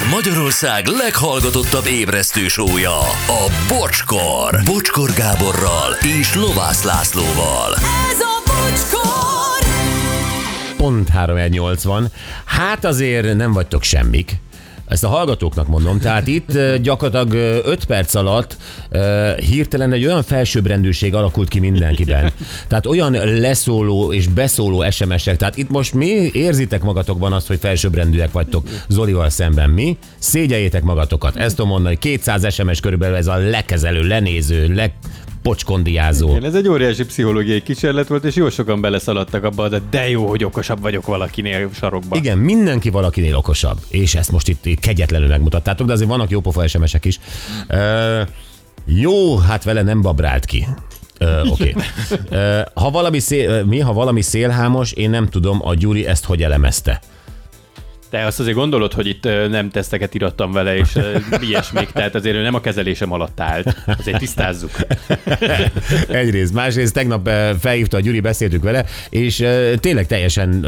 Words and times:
Ez 0.00 0.06
Magyarország 0.10 0.86
leghallgatottabb 0.86 1.86
ébresztő 1.86 2.48
sója, 2.48 2.98
a 3.26 3.50
Bocskor. 3.68 4.60
Bocskor 4.64 5.10
Gáborral 5.12 5.92
és 6.20 6.34
Lovász 6.34 6.82
Lászlóval. 6.82 7.74
Ez 8.10 8.20
a 8.20 8.42
bocskor! 8.44 9.66
Pont 10.76 11.08
380. 11.08 12.12
Hát 12.44 12.84
azért 12.84 13.36
nem 13.36 13.52
vagytok 13.52 13.82
semmik. 13.82 14.40
Ezt 14.90 15.04
a 15.04 15.08
hallgatóknak 15.08 15.66
mondom. 15.66 15.98
Tehát 15.98 16.26
itt 16.26 16.58
gyakorlatilag 16.82 17.62
5 17.66 17.84
perc 17.84 18.14
alatt 18.14 18.56
hirtelen 19.36 19.92
egy 19.92 20.04
olyan 20.04 20.22
felsőbbrendűség 20.22 21.14
alakult 21.14 21.48
ki 21.48 21.58
mindenkiben. 21.58 22.32
Tehát 22.68 22.86
olyan 22.86 23.12
leszóló 23.40 24.12
és 24.12 24.26
beszóló 24.26 24.90
SMS-ek. 24.90 25.36
Tehát 25.36 25.56
itt 25.56 25.70
most 25.70 25.94
mi 25.94 26.30
érzitek 26.32 26.82
magatokban 26.82 27.32
azt, 27.32 27.46
hogy 27.46 27.58
felsőbbrendűek 27.58 28.32
vagytok 28.32 28.68
Zolival 28.88 29.28
szemben. 29.28 29.70
Mi? 29.70 29.96
Szégyeljétek 30.18 30.82
magatokat. 30.82 31.36
Ezt 31.36 31.56
tudom 31.56 31.70
mondani, 31.70 31.98
200 31.98 32.54
SMS 32.54 32.80
körülbelül 32.80 33.16
ez 33.16 33.26
a 33.26 33.36
lekezelő, 33.36 34.06
lenéző, 34.06 34.74
le 34.74 34.92
pocskondiázó. 35.42 36.28
Igen, 36.28 36.44
ez 36.44 36.54
egy 36.54 36.68
óriási 36.68 37.04
pszichológiai 37.04 37.62
kísérlet 37.62 38.08
volt, 38.08 38.24
és 38.24 38.34
jó 38.34 38.50
sokan 38.50 38.80
beleszaladtak 38.80 39.44
abba, 39.44 39.68
de 39.68 39.80
de 39.90 40.08
jó, 40.08 40.28
hogy 40.28 40.44
okosabb 40.44 40.80
vagyok 40.80 41.06
valakinél 41.06 41.70
sarokban. 41.72 42.18
Igen, 42.18 42.38
mindenki 42.38 42.90
valakinél 42.90 43.36
okosabb, 43.36 43.78
és 43.88 44.14
ezt 44.14 44.32
most 44.32 44.48
itt, 44.48 44.80
kegyetlenül 44.80 45.28
megmutattátok, 45.28 45.86
de 45.86 45.92
azért 45.92 46.08
vannak 46.08 46.30
jópofa 46.30 46.68
SMS-ek 46.68 47.04
is. 47.04 47.20
Uh, 47.68 48.28
jó, 48.84 49.36
hát 49.36 49.64
vele 49.64 49.82
nem 49.82 50.00
babrált 50.00 50.44
ki. 50.44 50.66
Oké. 51.50 51.74
Okay. 52.10 52.28
Uh, 52.30 52.60
ha 52.74 52.90
valami 52.90 53.18
szél, 53.18 53.64
mi, 53.64 53.78
ha 53.78 53.92
valami 53.92 54.22
szélhámos, 54.22 54.92
én 54.92 55.10
nem 55.10 55.28
tudom, 55.28 55.58
a 55.66 55.74
Gyuri 55.74 56.06
ezt 56.06 56.24
hogy 56.24 56.42
elemezte. 56.42 57.00
Te 58.10 58.26
azt 58.26 58.40
azért 58.40 58.56
gondolod, 58.56 58.92
hogy 58.92 59.06
itt 59.06 59.24
nem 59.50 59.70
teszteket 59.70 60.14
irattam 60.14 60.52
vele, 60.52 60.76
és 60.76 60.98
ilyesmik, 61.48 61.90
tehát 61.90 62.14
azért 62.14 62.36
ő 62.36 62.42
nem 62.42 62.54
a 62.54 62.60
kezelésem 62.60 63.12
alatt 63.12 63.40
állt. 63.40 63.76
Azért 63.98 64.18
tisztázzuk. 64.18 64.70
Egyrészt. 66.08 66.52
Másrészt 66.54 66.94
tegnap 66.94 67.30
felhívta 67.60 67.96
a 67.96 68.00
Gyuri, 68.00 68.20
beszéltük 68.20 68.62
vele, 68.62 68.84
és 69.08 69.46
tényleg 69.76 70.06
teljesen 70.06 70.66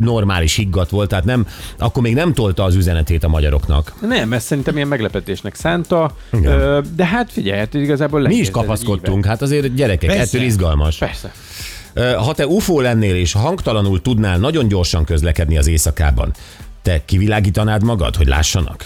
normális 0.00 0.56
higgadt 0.56 0.90
volt, 0.90 1.08
tehát 1.08 1.24
nem, 1.24 1.46
akkor 1.78 2.02
még 2.02 2.14
nem 2.14 2.32
tolta 2.32 2.64
az 2.64 2.74
üzenetét 2.74 3.24
a 3.24 3.28
magyaroknak. 3.28 3.92
Nem, 4.00 4.32
ezt 4.32 4.46
szerintem 4.46 4.76
ilyen 4.76 4.88
meglepetésnek 4.88 5.54
szánta, 5.54 6.16
Igen. 6.32 6.84
de 6.96 7.06
hát 7.06 7.32
figyelj, 7.32 7.58
hát 7.58 7.74
igazából 7.74 8.20
Mi 8.20 8.34
is 8.34 8.50
kapaszkodtunk, 8.50 9.24
hát 9.26 9.42
azért 9.42 9.74
gyerekek, 9.74 10.08
Persze. 10.08 10.22
ettől 10.22 10.42
izgalmas. 10.42 10.98
Persze. 10.98 11.32
Ha 11.94 12.34
te 12.34 12.46
UFO 12.46 12.80
lennél 12.80 13.14
és 13.14 13.32
hangtalanul 13.32 14.02
tudnál 14.02 14.38
nagyon 14.38 14.68
gyorsan 14.68 15.04
közlekedni 15.04 15.58
az 15.58 15.66
éjszakában, 15.66 16.32
te 16.82 17.04
kivilágítanád 17.04 17.82
magad, 17.82 18.16
hogy 18.16 18.26
lássanak? 18.26 18.84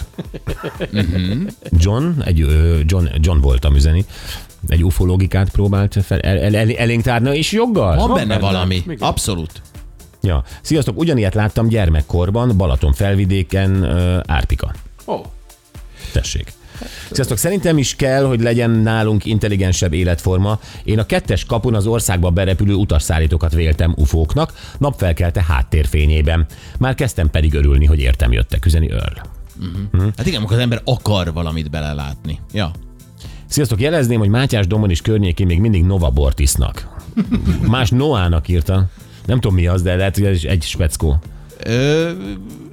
John, 1.71 2.21
egy, 2.25 2.45
John, 2.85 3.05
John 3.19 3.39
voltam 3.39 3.75
üzeni, 3.75 4.05
egy 4.67 4.83
UFO 4.83 5.05
logikát 5.05 5.49
próbált 5.49 5.97
fel, 6.05 6.19
el, 6.19 6.37
el, 6.37 6.55
el, 6.55 6.71
elénk 6.71 7.03
tárni, 7.03 7.37
és 7.37 7.51
joggal. 7.51 7.95
Van 7.95 8.13
benne 8.13 8.25
benne. 8.27 8.39
valami. 8.39 8.75
Igen. 8.75 8.97
Abszolút. 8.99 9.61
Ja. 10.21 10.43
Sziasztok, 10.61 10.97
ugyanilyet 10.97 11.33
láttam 11.33 11.67
gyermekkorban, 11.67 12.57
Balaton 12.57 12.93
felvidéken, 12.93 13.83
Árpika. 14.25 14.73
Ó, 15.05 15.15
Tessék. 16.11 16.53
Sziasztok, 17.11 17.37
szerintem 17.37 17.77
is 17.77 17.95
kell, 17.95 18.23
hogy 18.23 18.41
legyen 18.41 18.69
nálunk 18.69 19.25
intelligensebb 19.25 19.93
életforma. 19.93 20.59
Én 20.83 20.99
a 20.99 21.05
kettes 21.05 21.45
kapun 21.45 21.75
az 21.75 21.85
országba 21.85 22.29
berepülő 22.29 22.73
utasszállítókat 22.73 23.53
véltem 23.53 23.93
ufóknak, 23.97 24.53
napfelkelte 24.77 25.43
háttérfényében. 25.47 26.45
Már 26.77 26.95
kezdtem 26.95 27.29
pedig 27.29 27.53
örülni, 27.53 27.85
hogy 27.85 27.99
értem 27.99 28.31
jöttek 28.31 28.65
üzeni 28.65 28.91
Earl. 28.91 29.19
Hát 30.17 30.25
igen, 30.25 30.37
amikor 30.37 30.55
az 30.55 30.61
ember 30.61 30.81
akar 30.83 31.33
valamit 31.33 31.69
belelátni. 31.69 32.39
Ja. 32.53 32.71
Sziasztok, 33.45 33.81
jelezném, 33.81 34.19
hogy 34.19 34.29
Mátyás 34.29 34.67
Domon 34.67 34.89
is 34.89 35.01
környékén 35.01 35.45
még 35.45 35.59
mindig 35.59 35.83
Nova 35.83 36.09
Bort 36.09 36.39
isznak. 36.39 36.95
Más 37.61 37.89
Noának 37.89 38.47
írta. 38.47 38.89
Nem 39.25 39.39
tudom 39.39 39.55
mi 39.55 39.67
az, 39.67 39.81
de 39.81 39.95
lehet, 39.95 40.15
hogy 40.15 40.25
ez 40.25 40.35
is 40.35 40.43
egy 40.43 40.63
speckó. 40.63 41.19
Ö, 41.63 42.11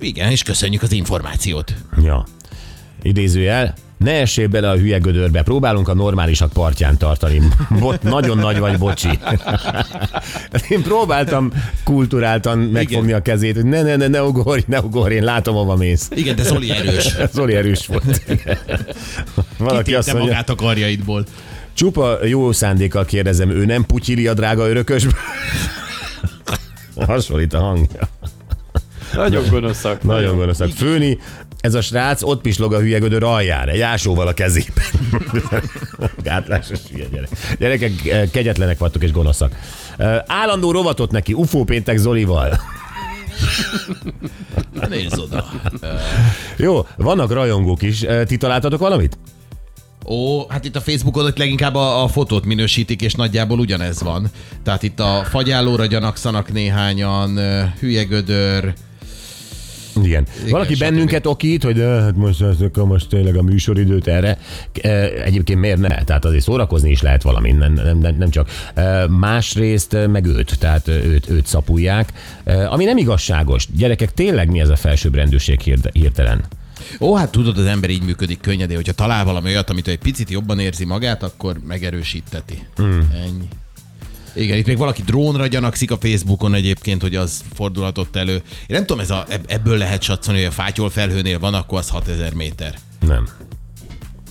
igen, 0.01 0.31
és 0.31 0.43
köszönjük 0.43 0.83
az 0.83 0.93
információt. 0.93 1.75
Ja. 2.03 2.27
Idézőjel, 3.03 3.75
ne 4.05 4.13
essél 4.13 4.49
bele 4.49 4.71
a 4.71 4.77
hülye 4.77 4.99
gödörbe, 4.99 5.43
próbálunk 5.43 5.89
a 5.89 5.95
normálisak 5.95 6.53
partján 6.53 6.99
tartani. 6.99 7.41
Bot, 7.79 8.03
nagyon 8.03 8.39
nagy 8.39 8.59
vagy, 8.59 8.79
bocsi. 8.79 9.09
Én 10.69 10.83
próbáltam 10.83 11.53
kulturáltan 11.85 12.59
megfogni 12.59 13.13
a 13.13 13.23
kezét, 13.23 13.55
hogy 13.55 13.65
ne, 13.65 13.83
ne, 13.83 13.97
ne, 13.97 14.07
ne 14.07 14.23
ugorj, 14.23 14.63
ne 14.67 14.81
ugorj, 14.81 15.15
én 15.15 15.25
látom, 15.25 15.55
hova 15.55 15.77
mész. 15.77 16.09
Igen, 16.15 16.37
de 16.37 16.43
Zoli 16.43 16.71
erős. 16.71 17.17
Zoli 17.35 17.55
erős 17.55 17.87
volt. 17.87 18.23
Valaki 19.59 19.95
azt 19.95 20.07
Kitépte 20.07 20.13
mondja, 20.13 20.31
magát 20.33 20.49
a 20.49 20.55
karjaidból. 20.55 21.25
csupa 21.75 22.27
jó 22.27 22.53
szándékkal 22.53 23.05
kérdezem, 23.05 23.51
ő 23.51 23.65
nem 23.65 23.85
putyili 23.87 24.27
a 24.27 24.35
drága 24.35 24.69
örökösből? 24.69 25.13
Hasonlít 27.07 27.53
a 27.53 27.59
hangja. 27.61 28.09
nagyon 29.15 29.45
gonoszak. 29.51 30.03
Nagyon 30.03 30.37
gonoszak. 30.37 30.71
Főni, 30.71 31.19
ez 31.65 31.75
a 31.75 31.81
srác 31.81 32.23
ott 32.23 32.41
pislog 32.41 32.73
a 32.73 32.79
hülye 32.79 32.99
gödör 32.99 33.23
alján, 33.23 33.69
egy 33.69 33.81
ásóval 33.81 34.27
a 34.27 34.33
kezében. 34.33 34.85
Gátlásos 36.23 36.79
hülye 36.91 37.07
gyerek. 37.13 37.29
Gyerekek, 37.59 38.07
eh, 38.07 38.29
kegyetlenek 38.33 38.79
vagytok 38.79 39.03
és 39.03 39.13
gonoszak. 39.13 39.59
Eh, 39.97 40.23
Állandó 40.27 40.71
rovatot 40.71 41.11
neki, 41.11 41.33
UFO 41.33 41.65
péntek 41.65 41.97
Zolival. 41.97 42.61
Na, 44.81 44.87
Nézd 44.87 45.19
oda. 45.19 45.51
Jó, 46.57 46.87
vannak 46.97 47.33
rajongók 47.33 47.83
is. 47.83 48.03
Eh, 48.03 48.25
Ti 48.25 48.37
találtatok 48.37 48.81
valamit? 48.81 49.19
Ó, 50.07 50.49
hát 50.49 50.65
itt 50.65 50.77
a 50.77 50.81
Facebookon 50.81 51.25
ott 51.25 51.39
leginkább 51.39 51.75
a, 51.75 52.03
a 52.03 52.09
fotót 52.09 52.45
minősítik, 52.45 53.03
és 53.03 53.15
nagyjából 53.15 53.59
ugyanez 53.59 54.03
van. 54.03 54.31
Tehát 54.63 54.83
itt 54.83 55.01
a 55.01 55.25
fagyállóra 55.31 55.87
gyanakszanak 55.87 56.53
néhányan, 56.53 57.37
ö, 57.37 57.63
gödör, 60.15 60.39
Igen. 60.39 60.51
Valaki 60.51 60.75
bennünket 60.77 61.27
okít, 61.27 61.63
hogy 61.63 61.75
de, 61.75 61.87
hát 61.87 62.17
most, 62.17 62.41
akkor 62.41 62.85
most 62.85 63.09
tényleg 63.09 63.37
a 63.37 63.43
műsoridőt 63.43 64.07
erre. 64.07 64.39
Egyébként 65.25 65.61
miért 65.61 65.79
ne? 65.79 66.05
Tehát 66.05 66.25
azért 66.25 66.43
szórakozni 66.43 66.91
is 66.91 67.03
lehet 67.03 67.23
valami, 67.23 67.53
nem, 67.53 67.73
nem, 67.73 67.99
nem, 67.99 68.17
nem 68.19 68.31
csak. 68.31 68.49
Másrészt 69.09 69.97
meg 70.11 70.27
őt, 70.27 70.59
tehát 70.59 70.89
eh, 70.89 71.05
őt, 71.05 71.31
őt 71.31 71.47
szapulják, 71.47 72.13
ami 72.71 72.85
nem 72.85 72.97
igazságos. 72.97 73.69
Gyerekek, 73.77 74.13
tényleg 74.13 74.51
mi 74.51 74.61
ez 74.61 74.69
a 74.69 74.77
felsőbbrendűség 74.77 75.61
hirte- 75.61 75.93
hirtelen? 75.93 76.45
Ó, 77.01 77.15
hát 77.15 77.31
tudod, 77.31 77.59
az 77.59 77.67
ember 77.67 77.91
így 77.91 78.03
működik 78.03 78.41
könnyedén, 78.41 78.77
hogyha 78.77 78.93
talál 78.93 79.25
valami 79.25 79.49
olyat, 79.49 79.71
amit 79.71 79.89
egy 79.89 79.99
picit 79.99 80.31
jobban 80.31 80.59
érzi 80.59 80.85
magát, 80.85 81.23
akkor 81.23 81.57
megerősíteti. 81.67 82.67
Hmm. 82.77 83.11
Ennyi. 83.15 83.49
Igen, 84.35 84.59
itt 84.59 84.67
még 84.67 84.79
valaki 84.79 85.03
drónra 85.03 85.47
gyanakszik 85.47 85.91
a 85.91 85.97
Facebookon 86.01 86.55
egyébként, 86.55 87.03
hogy 87.03 87.17
az 87.17 87.45
fordulhatott 87.55 88.17
elő. 88.17 88.35
Én 88.35 88.43
nem 88.67 88.87
tudom, 88.87 89.03
ez 89.03 89.11
a, 89.11 89.25
ebb- 89.29 89.51
ebből 89.51 89.79
lehet 89.79 90.03
satszolni, 90.03 90.41
hogy 90.41 90.49
a 90.49 90.53
fátyol 90.53 90.91
felhőnél 90.91 91.39
van, 91.39 91.55
akkor 91.55 91.79
az 91.79 91.89
6000 91.89 92.35
méter. 92.35 92.75
Nem. 93.07 93.29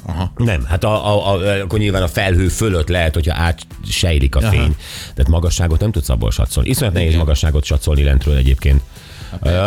Aha. 0.05 0.31
Nem, 0.37 0.65
hát 0.65 0.83
a, 0.83 1.07
a, 1.07 1.33
a, 1.33 1.61
akkor 1.61 1.79
nyilván 1.79 2.01
a 2.01 2.07
felhő 2.07 2.47
fölött 2.47 2.87
lehet, 2.87 3.13
hogyha 3.13 3.35
átsejlik 3.35 4.35
a 4.35 4.39
Aha. 4.39 4.49
fény. 4.49 4.75
Tehát 4.99 5.27
magasságot 5.27 5.79
nem 5.79 5.91
tudsz 5.91 6.09
abból 6.09 6.31
satszolni. 6.31 6.69
Iszonyat 6.69 6.93
nehéz 6.93 7.15
magasságot 7.15 7.63
satszolni 7.63 8.03
lentről 8.03 8.35
egyébként. 8.35 8.81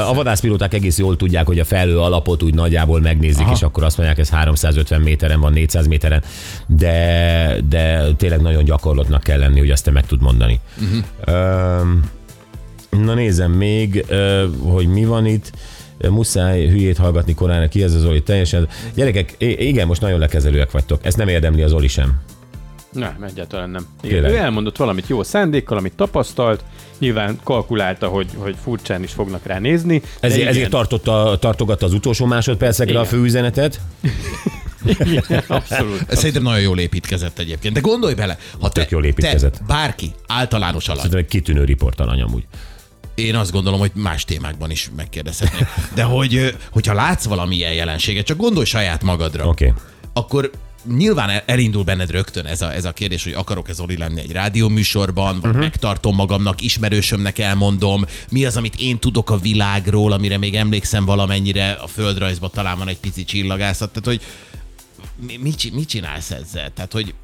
A 0.08 0.14
vadászpilóták 0.14 0.74
egész 0.74 0.98
jól 0.98 1.16
tudják, 1.16 1.46
hogy 1.46 1.58
a 1.58 1.64
felhő 1.64 1.98
alapot 1.98 2.42
úgy 2.42 2.54
nagyjából 2.54 3.00
megnézik, 3.00 3.44
Aha. 3.44 3.52
És 3.52 3.62
akkor 3.62 3.84
azt 3.84 3.96
mondják, 3.96 4.18
ez 4.18 4.30
350 4.30 5.00
méteren 5.00 5.40
van, 5.40 5.52
400 5.52 5.86
méteren, 5.86 6.22
de, 6.66 7.56
de 7.68 8.12
tényleg 8.16 8.40
nagyon 8.40 8.64
gyakorlatnak 8.64 9.22
kell 9.22 9.38
lenni, 9.38 9.58
hogy 9.58 9.70
azt 9.70 9.84
te 9.84 9.90
meg 9.90 10.06
tud 10.06 10.22
mondani. 10.22 10.60
Uh-huh. 10.80 11.86
Na 13.04 13.14
nézem 13.14 13.50
még, 13.52 14.04
hogy 14.62 14.86
mi 14.86 15.04
van 15.04 15.26
itt. 15.26 15.52
Muszáj 16.08 16.68
hülyét 16.68 16.96
hallgatni 16.96 17.34
korán, 17.34 17.68
ki 17.68 17.82
ez 17.82 17.94
az 17.94 18.00
Zoli, 18.00 18.22
teljesen. 18.22 18.68
Gyerekek, 18.94 19.34
igen, 19.38 19.86
most 19.86 20.00
nagyon 20.00 20.18
lekezelőek 20.18 20.70
vagytok. 20.70 21.04
Ezt 21.04 21.16
nem 21.16 21.28
érdemli 21.28 21.62
az 21.62 21.72
Oli 21.72 21.88
sem. 21.88 22.20
Nem, 22.92 23.22
egyáltalán 23.22 23.70
nem. 23.70 23.86
Igen, 24.02 24.24
ő 24.24 24.36
elmondott 24.36 24.76
valamit 24.76 25.08
jó 25.08 25.22
szándékkal, 25.22 25.78
amit 25.78 25.92
tapasztalt, 25.96 26.64
nyilván 26.98 27.38
kalkulálta, 27.44 28.08
hogy, 28.08 28.26
hogy 28.36 28.56
furcsán 28.62 29.02
is 29.02 29.12
fognak 29.12 29.46
rá 29.46 29.58
nézni. 29.58 30.02
Ezért, 30.20 30.40
igen, 30.40 30.52
ezért 30.52 30.70
tartotta, 30.70 31.36
tartogatta 31.40 31.86
az 31.86 31.92
utolsó 31.92 32.26
másodpercekre 32.26 32.92
Igen. 32.92 33.04
a 33.04 33.06
főüzenetet. 33.06 33.80
igen, 34.98 35.44
abszolút. 35.46 36.04
Szerintem 36.08 36.42
nagyon 36.42 36.60
jól 36.60 36.78
építkezett 36.78 37.38
egyébként. 37.38 37.74
De 37.74 37.80
gondolj 37.80 38.14
bele, 38.14 38.38
ha 38.60 38.68
te, 38.68 38.80
Tök 38.80 38.90
jól 38.90 39.04
építkezett. 39.04 39.52
te 39.52 39.64
bárki 39.66 40.12
általános 40.26 40.84
alany, 40.86 40.96
Szerintem 40.96 41.20
egy 41.20 41.30
kitűnő 41.30 41.64
riportalany 41.64 42.22
amúgy. 42.22 42.44
én 43.14 43.34
azt 43.34 43.52
gondolom, 43.52 43.80
hogy 43.80 43.90
más 43.94 44.24
témákban 44.24 44.70
is 44.70 44.90
megkérdezhetnék. 44.96 45.66
De 45.94 46.02
hogy, 46.02 46.56
hogyha 46.70 46.94
látsz 46.94 47.24
valamilyen 47.24 47.72
jelenséget, 47.72 48.26
csak 48.26 48.36
gondolj 48.36 48.66
saját 48.66 49.02
magadra. 49.02 49.46
Oké. 49.46 49.66
Okay. 49.66 49.82
akkor 50.12 50.50
nyilván 50.88 51.30
el- 51.30 51.42
elindul 51.46 51.84
benned 51.84 52.10
rögtön 52.10 52.46
ez 52.46 52.62
a, 52.62 52.74
ez 52.74 52.84
a 52.84 52.92
kérdés, 52.92 53.24
hogy 53.24 53.32
akarok-e 53.32 53.72
Zoli 53.72 53.96
lenni 53.96 54.20
egy 54.20 54.32
rádióműsorban, 54.32 55.40
vagy 55.40 55.50
uh-huh. 55.50 55.64
megtartom 55.64 56.14
magamnak, 56.14 56.62
ismerősömnek 56.62 57.38
elmondom, 57.38 58.04
mi 58.30 58.44
az, 58.44 58.56
amit 58.56 58.74
én 58.78 58.98
tudok 58.98 59.30
a 59.30 59.38
világról, 59.38 60.12
amire 60.12 60.38
még 60.38 60.54
emlékszem 60.54 61.04
valamennyire, 61.04 61.70
a 61.70 61.86
földrajzban 61.86 62.50
talán 62.52 62.78
van 62.78 62.88
egy 62.88 62.98
pici 62.98 63.24
csillagászat, 63.24 63.90
tehát 63.90 64.18
hogy 64.18 64.20
mi, 65.26 65.36
mit, 65.42 65.74
mit 65.74 65.88
csinálsz 65.88 66.30
ezzel? 66.30 66.70
Tehát, 66.74 66.92
hogy 66.92 67.14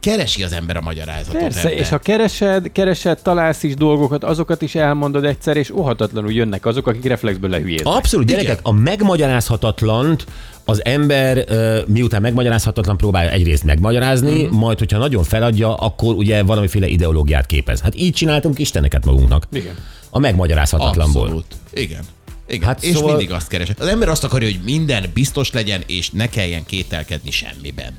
keresi 0.00 0.42
az 0.42 0.52
ember 0.52 0.76
a 0.76 0.80
magyarázatot. 0.80 1.40
Persze, 1.40 1.60
ebben. 1.60 1.72
és 1.78 1.88
ha 1.88 1.98
keresed, 1.98 2.72
keresed, 2.72 3.22
találsz 3.22 3.62
is 3.62 3.74
dolgokat, 3.74 4.24
azokat 4.24 4.62
is 4.62 4.74
elmondod 4.74 5.24
egyszer, 5.24 5.56
és 5.56 5.70
óhatatlanul 5.70 6.32
jönnek 6.32 6.66
azok, 6.66 6.86
akik 6.86 7.04
reflexből 7.04 7.50
lehülyéznek. 7.50 7.94
Abszolút, 7.94 8.26
gyerekek, 8.26 8.58
a 8.62 8.72
megmagyarázhatatlant 8.72 10.26
az 10.64 10.84
ember 10.84 11.44
miután 11.86 12.20
megmagyarázhatatlan 12.20 12.96
próbálja 12.96 13.30
egyrészt 13.30 13.64
megmagyarázni, 13.64 14.42
Mhm. 14.44 14.54
mm. 14.54 14.58
majd 14.58 14.78
hogyha 14.78 14.98
nagyon 14.98 15.22
feladja, 15.24 15.74
akkor 15.74 16.14
ugye 16.14 16.42
valamiféle 16.42 16.86
ideológiát 16.86 17.46
képez. 17.46 17.80
Hát 17.80 17.94
így 17.96 18.12
csináltunk 18.12 18.58
isteneket 18.58 19.04
magunknak. 19.04 19.46
Igen. 19.52 19.74
A 20.10 20.18
megmagyarázhatatlanból. 20.18 21.22
Abszolút. 21.22 21.44
Igen. 21.72 22.00
Igen. 22.50 22.68
Hát 22.68 22.82
és 22.84 22.94
szóval- 22.94 23.16
mindig 23.16 23.34
azt 23.34 23.48
keres. 23.48 23.68
Az 23.78 23.86
ember 23.86 24.08
azt 24.08 24.24
akarja, 24.24 24.48
hogy 24.48 24.60
minden 24.64 25.10
biztos 25.14 25.52
legyen, 25.52 25.82
és 25.86 26.10
ne 26.10 26.28
kelljen 26.28 26.64
kételkedni 26.66 27.30
semmiben. 27.30 27.92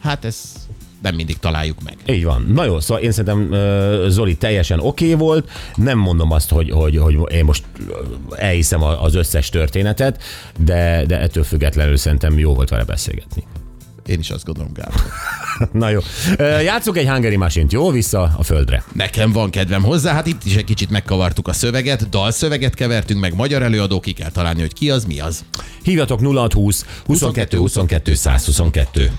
Hát 0.00 0.24
ez 0.24 0.52
nem 1.02 1.14
mindig 1.14 1.38
találjuk 1.38 1.82
meg. 1.82 1.96
Így 2.16 2.24
van. 2.24 2.42
Na 2.54 2.64
jó, 2.64 2.80
szóval 2.80 3.02
én 3.02 3.12
szerintem 3.12 3.54
Zoli 4.08 4.36
teljesen 4.36 4.78
oké 4.80 5.04
okay 5.04 5.26
volt. 5.26 5.50
Nem 5.74 5.98
mondom 5.98 6.30
azt, 6.30 6.50
hogy, 6.50 6.70
hogy, 6.70 6.96
hogy 6.96 7.16
én 7.32 7.44
most 7.44 7.64
elhiszem 8.36 8.82
az 8.82 9.14
összes 9.14 9.48
történetet, 9.48 10.22
de, 10.58 11.04
de 11.06 11.20
ettől 11.20 11.44
függetlenül 11.44 11.96
szerintem 11.96 12.38
jó 12.38 12.54
volt 12.54 12.68
vele 12.68 12.84
beszélgetni. 12.84 13.44
Én 14.08 14.18
is 14.18 14.30
azt 14.30 14.44
gondolom, 14.44 14.72
Gábor. 14.72 15.02
Na 15.72 15.88
jó. 15.88 16.00
Játsszuk 16.38 16.96
egy 16.96 17.08
Hungary 17.08 17.36
Machine-t, 17.36 17.72
jó? 17.72 17.90
Vissza 17.90 18.34
a 18.36 18.42
földre. 18.42 18.84
Nekem 18.92 19.32
van 19.32 19.50
kedvem 19.50 19.82
hozzá, 19.82 20.12
hát 20.12 20.26
itt 20.26 20.44
is 20.44 20.56
egy 20.56 20.64
kicsit 20.64 20.90
megkavartuk 20.90 21.48
a 21.48 21.52
szöveget, 21.52 22.08
dalszöveget 22.08 22.74
kevertünk 22.74 23.20
meg, 23.20 23.34
magyar 23.34 23.62
előadó, 23.62 24.00
ki 24.00 24.12
kell 24.12 24.30
találni, 24.30 24.60
hogy 24.60 24.72
ki 24.72 24.90
az, 24.90 25.04
mi 25.04 25.20
az. 25.20 25.44
Hívjatok 25.82 26.20
0620 26.20 26.84
22 27.06 27.56
22 27.58 28.14
122. 28.14 29.10